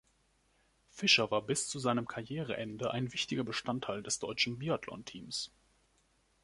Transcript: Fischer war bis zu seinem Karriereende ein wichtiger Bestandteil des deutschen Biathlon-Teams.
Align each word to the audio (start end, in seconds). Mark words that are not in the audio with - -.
Fischer 0.89 1.29
war 1.29 1.43
bis 1.43 1.67
zu 1.67 1.77
seinem 1.77 2.07
Karriereende 2.07 2.89
ein 2.89 3.13
wichtiger 3.13 3.43
Bestandteil 3.43 4.01
des 4.01 4.17
deutschen 4.17 4.57
Biathlon-Teams. 4.57 5.51